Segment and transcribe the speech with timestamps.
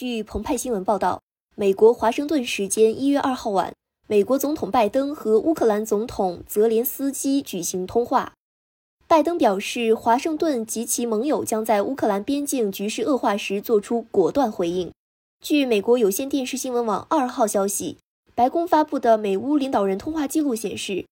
[0.00, 1.20] 据澎湃新闻报道，
[1.56, 3.74] 美国华盛顿时间一月二号晚，
[4.08, 8.32] 美国总统拜登和乌克兰总统泽连斯基举行通话。
[9.06, 14.90] 拜登表示，华盛顿及其盟友将在乌克兰边境局势恶化时做出果断回应。
[15.44, 17.98] 据美国有线电视新闻网二号消息，
[18.34, 21.04] 白宫发布的美乌领导人通话记录显示，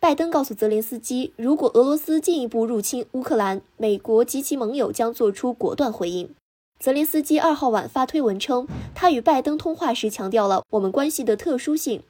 [0.00, 6.34] 拜登告诉泽连斯基，如果俄罗斯进一步入侵乌克兰，美国及其盟友将做出果断回应。
[6.82, 12.02] 泽连斯基二号晚发推文称，他与拜登通话时强调了我们关系的特殊性。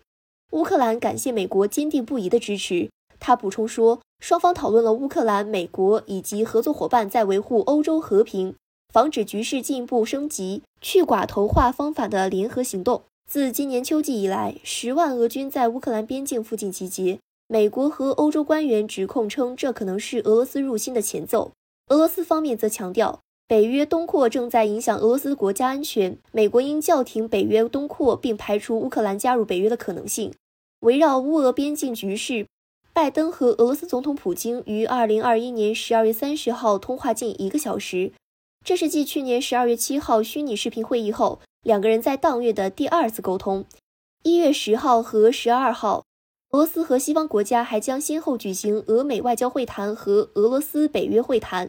[0.53, 2.89] 乌克兰感谢美国坚定不移的支持。
[3.21, 8.55] 他补充说，双方讨论了乌克兰、美国以及合作伙伴在维护欧洲和平、
[8.89, 13.03] 防止局势进一步升级、去寡头化方法的联合行动。
[13.29, 17.19] 自今年秋季以来，十万俄军在乌克兰边境附近集结。
[17.47, 21.53] 美国和欧洲官员指控称，这可能是俄罗斯入侵的前奏。
[21.89, 23.21] 俄罗斯方面则强调。
[23.53, 30.33] 北约东扩正在影响俄罗斯国家安全，美国应叫停北约东扩，并排除乌克兰加入北约的可能性。
[30.81, 32.47] 围绕乌俄边境局势，
[32.95, 38.13] 拜登和俄罗斯总统普京于二零二一年十二月三十号通话近一个小时，
[38.65, 43.67] 这是继去年十二月七号虚拟视频会议后，两个人在当月的第二次沟通。
[44.23, 46.05] 一月十号和十二号，
[46.53, 51.69] 俄罗斯和西方国家还将先后举行俄美外交会谈和俄罗斯北约会谈。